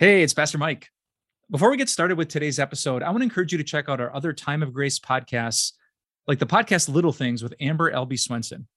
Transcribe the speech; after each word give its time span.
Hey, 0.00 0.22
it's 0.22 0.32
Pastor 0.32 0.58
Mike. 0.58 0.92
Before 1.50 1.72
we 1.72 1.76
get 1.76 1.88
started 1.88 2.16
with 2.16 2.28
today's 2.28 2.60
episode, 2.60 3.02
I 3.02 3.10
want 3.10 3.18
to 3.18 3.24
encourage 3.24 3.50
you 3.50 3.58
to 3.58 3.64
check 3.64 3.88
out 3.88 4.00
our 4.00 4.14
other 4.14 4.32
Time 4.32 4.62
of 4.62 4.72
Grace 4.72 5.00
podcasts, 5.00 5.72
like 6.28 6.38
the 6.38 6.46
podcast 6.46 6.88
Little 6.88 7.10
Things 7.10 7.42
with 7.42 7.52
Amber 7.58 7.90
Albee 7.90 8.16
Swenson. 8.16 8.68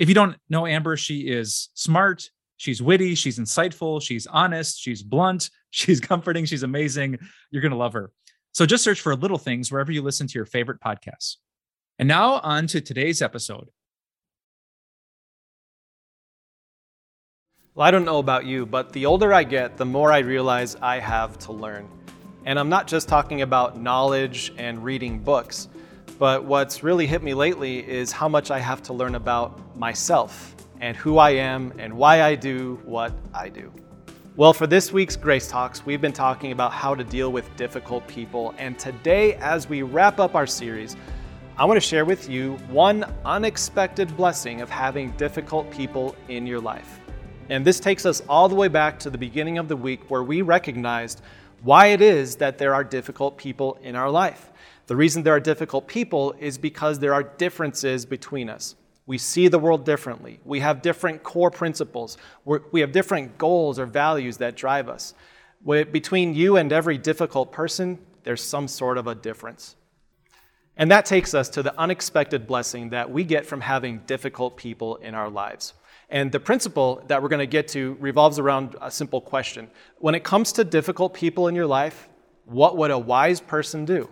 If 0.00 0.08
you 0.08 0.16
don't 0.16 0.36
know 0.48 0.66
Amber, 0.66 0.96
she 0.96 1.28
is 1.28 1.68
smart, 1.74 2.28
she's 2.56 2.82
witty, 2.82 3.14
she's 3.14 3.38
insightful, 3.38 4.02
she's 4.02 4.26
honest, 4.26 4.80
she's 4.80 5.00
blunt, 5.00 5.48
she's 5.70 6.00
comforting, 6.00 6.44
she's 6.44 6.64
amazing. 6.64 7.20
You're 7.52 7.62
going 7.62 7.70
to 7.70 7.78
love 7.78 7.92
her. 7.92 8.10
So 8.50 8.66
just 8.66 8.82
search 8.82 9.00
for 9.00 9.14
Little 9.14 9.38
Things 9.38 9.70
wherever 9.70 9.92
you 9.92 10.02
listen 10.02 10.26
to 10.26 10.34
your 10.34 10.44
favorite 10.44 10.80
podcasts. 10.80 11.36
And 12.00 12.08
now 12.08 12.40
on 12.40 12.66
to 12.66 12.80
today's 12.80 13.22
episode. 13.22 13.68
Well, 17.78 17.86
I 17.86 17.92
don't 17.92 18.04
know 18.04 18.18
about 18.18 18.44
you, 18.44 18.66
but 18.66 18.92
the 18.92 19.06
older 19.06 19.32
I 19.32 19.44
get, 19.44 19.76
the 19.76 19.84
more 19.84 20.10
I 20.10 20.18
realize 20.18 20.74
I 20.82 20.98
have 20.98 21.38
to 21.38 21.52
learn. 21.52 21.88
And 22.44 22.58
I'm 22.58 22.68
not 22.68 22.88
just 22.88 23.06
talking 23.06 23.42
about 23.42 23.78
knowledge 23.78 24.52
and 24.58 24.82
reading 24.82 25.20
books, 25.20 25.68
but 26.18 26.44
what's 26.44 26.82
really 26.82 27.06
hit 27.06 27.22
me 27.22 27.34
lately 27.34 27.88
is 27.88 28.10
how 28.10 28.28
much 28.28 28.50
I 28.50 28.58
have 28.58 28.82
to 28.82 28.92
learn 28.92 29.14
about 29.14 29.78
myself 29.78 30.56
and 30.80 30.96
who 30.96 31.18
I 31.18 31.30
am 31.30 31.72
and 31.78 31.96
why 31.96 32.22
I 32.22 32.34
do 32.34 32.80
what 32.84 33.12
I 33.32 33.48
do. 33.48 33.72
Well, 34.34 34.52
for 34.52 34.66
this 34.66 34.92
week's 34.92 35.14
Grace 35.14 35.46
Talks, 35.46 35.86
we've 35.86 36.00
been 36.00 36.12
talking 36.12 36.50
about 36.50 36.72
how 36.72 36.96
to 36.96 37.04
deal 37.04 37.30
with 37.30 37.54
difficult 37.54 38.04
people. 38.08 38.56
And 38.58 38.76
today, 38.76 39.34
as 39.34 39.68
we 39.68 39.82
wrap 39.82 40.18
up 40.18 40.34
our 40.34 40.48
series, 40.48 40.96
I 41.56 41.64
want 41.64 41.76
to 41.76 41.88
share 41.88 42.04
with 42.04 42.28
you 42.28 42.54
one 42.70 43.04
unexpected 43.24 44.16
blessing 44.16 44.62
of 44.62 44.68
having 44.68 45.12
difficult 45.12 45.70
people 45.70 46.16
in 46.26 46.44
your 46.44 46.58
life. 46.58 46.98
And 47.48 47.64
this 47.64 47.80
takes 47.80 48.04
us 48.04 48.22
all 48.28 48.48
the 48.48 48.54
way 48.54 48.68
back 48.68 48.98
to 49.00 49.10
the 49.10 49.18
beginning 49.18 49.58
of 49.58 49.68
the 49.68 49.76
week 49.76 50.10
where 50.10 50.22
we 50.22 50.42
recognized 50.42 51.22
why 51.62 51.86
it 51.86 52.00
is 52.00 52.36
that 52.36 52.58
there 52.58 52.74
are 52.74 52.84
difficult 52.84 53.36
people 53.36 53.78
in 53.82 53.96
our 53.96 54.10
life. 54.10 54.50
The 54.86 54.96
reason 54.96 55.22
there 55.22 55.34
are 55.34 55.40
difficult 55.40 55.86
people 55.86 56.34
is 56.38 56.58
because 56.58 56.98
there 56.98 57.14
are 57.14 57.22
differences 57.22 58.06
between 58.06 58.48
us. 58.48 58.74
We 59.06 59.18
see 59.18 59.48
the 59.48 59.58
world 59.58 59.84
differently. 59.84 60.38
We 60.44 60.60
have 60.60 60.82
different 60.82 61.22
core 61.22 61.50
principles. 61.50 62.18
We're, 62.44 62.60
we 62.72 62.80
have 62.80 62.92
different 62.92 63.38
goals 63.38 63.78
or 63.78 63.86
values 63.86 64.36
that 64.36 64.54
drive 64.54 64.88
us. 64.88 65.14
Between 65.64 66.34
you 66.34 66.56
and 66.58 66.72
every 66.72 66.98
difficult 66.98 67.50
person, 67.50 67.98
there's 68.24 68.42
some 68.42 68.68
sort 68.68 68.98
of 68.98 69.06
a 69.06 69.14
difference. 69.14 69.76
And 70.78 70.92
that 70.92 71.04
takes 71.04 71.34
us 71.34 71.48
to 71.50 71.62
the 71.62 71.78
unexpected 71.78 72.46
blessing 72.46 72.90
that 72.90 73.10
we 73.10 73.24
get 73.24 73.44
from 73.44 73.60
having 73.60 73.98
difficult 74.06 74.56
people 74.56 74.96
in 74.96 75.14
our 75.14 75.28
lives. 75.28 75.74
And 76.08 76.30
the 76.30 76.40
principle 76.40 77.04
that 77.08 77.20
we're 77.20 77.28
going 77.28 77.40
to 77.40 77.46
get 77.46 77.68
to 77.68 77.96
revolves 78.00 78.38
around 78.38 78.76
a 78.80 78.90
simple 78.90 79.20
question. 79.20 79.68
When 79.98 80.14
it 80.14 80.22
comes 80.22 80.52
to 80.52 80.64
difficult 80.64 81.12
people 81.12 81.48
in 81.48 81.54
your 81.54 81.66
life, 81.66 82.08
what 82.44 82.76
would 82.76 82.92
a 82.92 82.98
wise 82.98 83.40
person 83.40 83.84
do? 83.84 84.08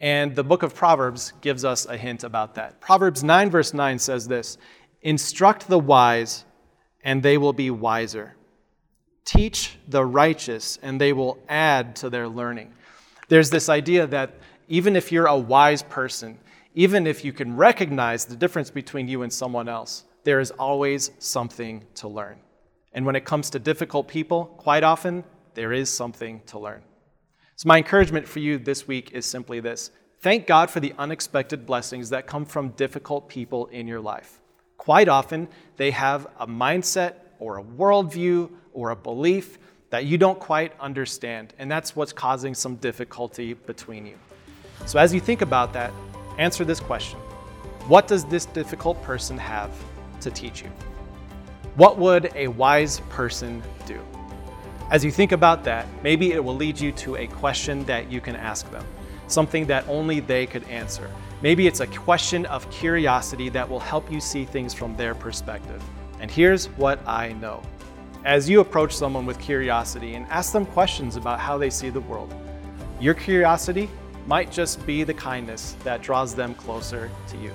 And 0.00 0.36
the 0.36 0.44
book 0.44 0.62
of 0.62 0.74
Proverbs 0.74 1.32
gives 1.40 1.64
us 1.64 1.86
a 1.86 1.96
hint 1.96 2.22
about 2.22 2.54
that. 2.54 2.80
Proverbs 2.80 3.24
9, 3.24 3.50
verse 3.50 3.74
9 3.74 3.98
says 3.98 4.28
this 4.28 4.58
Instruct 5.02 5.68
the 5.68 5.78
wise, 5.78 6.44
and 7.02 7.22
they 7.22 7.38
will 7.38 7.52
be 7.52 7.70
wiser. 7.70 8.36
Teach 9.24 9.76
the 9.88 10.04
righteous, 10.04 10.78
and 10.82 11.00
they 11.00 11.12
will 11.12 11.38
add 11.48 11.96
to 11.96 12.10
their 12.10 12.28
learning. 12.28 12.72
There's 13.28 13.50
this 13.50 13.68
idea 13.68 14.06
that 14.06 14.34
even 14.68 14.96
if 14.96 15.10
you're 15.10 15.26
a 15.26 15.36
wise 15.36 15.82
person, 15.82 16.38
even 16.74 17.06
if 17.06 17.24
you 17.24 17.32
can 17.32 17.56
recognize 17.56 18.26
the 18.26 18.36
difference 18.36 18.70
between 18.70 19.08
you 19.08 19.22
and 19.22 19.32
someone 19.32 19.68
else, 19.68 20.04
there 20.24 20.40
is 20.40 20.50
always 20.52 21.10
something 21.18 21.84
to 21.94 22.06
learn. 22.06 22.38
And 22.92 23.06
when 23.06 23.16
it 23.16 23.24
comes 23.24 23.50
to 23.50 23.58
difficult 23.58 24.08
people, 24.08 24.44
quite 24.58 24.84
often, 24.84 25.24
there 25.54 25.72
is 25.72 25.88
something 25.90 26.42
to 26.46 26.58
learn. 26.58 26.82
So, 27.56 27.66
my 27.66 27.78
encouragement 27.78 28.28
for 28.28 28.38
you 28.38 28.58
this 28.58 28.86
week 28.86 29.12
is 29.12 29.26
simply 29.26 29.58
this 29.60 29.90
thank 30.20 30.46
God 30.46 30.70
for 30.70 30.80
the 30.80 30.94
unexpected 30.98 31.66
blessings 31.66 32.10
that 32.10 32.26
come 32.26 32.44
from 32.44 32.70
difficult 32.70 33.28
people 33.28 33.66
in 33.66 33.88
your 33.88 34.00
life. 34.00 34.40
Quite 34.76 35.08
often, 35.08 35.48
they 35.76 35.90
have 35.90 36.26
a 36.38 36.46
mindset 36.46 37.14
or 37.38 37.58
a 37.58 37.62
worldview 37.62 38.50
or 38.72 38.90
a 38.90 38.96
belief 38.96 39.58
that 39.90 40.04
you 40.04 40.18
don't 40.18 40.38
quite 40.38 40.72
understand, 40.78 41.54
and 41.58 41.70
that's 41.70 41.96
what's 41.96 42.12
causing 42.12 42.54
some 42.54 42.76
difficulty 42.76 43.54
between 43.54 44.06
you. 44.06 44.18
So, 44.86 44.98
as 44.98 45.12
you 45.12 45.20
think 45.20 45.42
about 45.42 45.72
that, 45.72 45.92
answer 46.38 46.64
this 46.64 46.80
question 46.80 47.18
What 47.86 48.06
does 48.06 48.24
this 48.24 48.46
difficult 48.46 49.02
person 49.02 49.36
have 49.38 49.72
to 50.20 50.30
teach 50.30 50.62
you. 50.62 50.70
What 51.76 51.98
would 51.98 52.32
a 52.34 52.48
wise 52.48 53.00
person 53.08 53.62
do? 53.86 54.00
As 54.90 55.04
you 55.04 55.10
think 55.10 55.32
about 55.32 55.64
that, 55.64 55.86
maybe 56.02 56.32
it 56.32 56.42
will 56.42 56.56
lead 56.56 56.80
you 56.80 56.92
to 56.92 57.16
a 57.16 57.26
question 57.26 57.84
that 57.84 58.10
you 58.10 58.20
can 58.20 58.36
ask 58.36 58.70
them, 58.70 58.84
something 59.26 59.66
that 59.66 59.86
only 59.86 60.20
they 60.20 60.46
could 60.46 60.64
answer. 60.64 61.10
Maybe 61.42 61.66
it's 61.66 61.80
a 61.80 61.86
question 61.86 62.46
of 62.46 62.68
curiosity 62.70 63.48
that 63.50 63.68
will 63.68 63.80
help 63.80 64.10
you 64.10 64.20
see 64.20 64.44
things 64.44 64.74
from 64.74 64.96
their 64.96 65.14
perspective. 65.14 65.82
And 66.20 66.30
here's 66.30 66.66
what 66.70 67.06
I 67.06 67.32
know. 67.34 67.62
As 68.24 68.48
you 68.48 68.60
approach 68.60 68.96
someone 68.96 69.24
with 69.24 69.38
curiosity 69.38 70.14
and 70.14 70.26
ask 70.28 70.52
them 70.52 70.66
questions 70.66 71.16
about 71.16 71.38
how 71.38 71.56
they 71.58 71.70
see 71.70 71.90
the 71.90 72.00
world, 72.00 72.34
your 72.98 73.14
curiosity 73.14 73.88
might 74.28 74.52
just 74.52 74.84
be 74.86 75.04
the 75.04 75.14
kindness 75.14 75.74
that 75.84 76.02
draws 76.02 76.34
them 76.34 76.54
closer 76.54 77.10
to 77.26 77.38
you. 77.38 77.50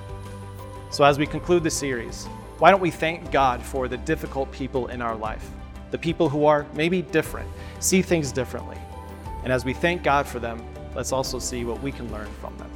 So, 0.89 1.03
as 1.03 1.19
we 1.19 1.27
conclude 1.27 1.63
the 1.63 1.69
series, 1.69 2.25
why 2.57 2.71
don't 2.71 2.81
we 2.81 2.89
thank 2.89 3.31
God 3.31 3.61
for 3.61 3.87
the 3.87 3.97
difficult 3.97 4.51
people 4.51 4.87
in 4.87 4.99
our 4.99 5.15
life? 5.15 5.47
The 5.91 5.99
people 5.99 6.29
who 6.29 6.45
are 6.45 6.65
maybe 6.73 7.03
different, 7.03 7.47
see 7.79 8.01
things 8.01 8.31
differently. 8.31 8.77
And 9.43 9.53
as 9.53 9.65
we 9.65 9.73
thank 9.73 10.01
God 10.01 10.25
for 10.25 10.39
them, 10.39 10.65
let's 10.95 11.11
also 11.11 11.37
see 11.37 11.63
what 11.63 11.79
we 11.83 11.91
can 11.91 12.11
learn 12.11 12.29
from 12.41 12.57
them. 12.57 12.72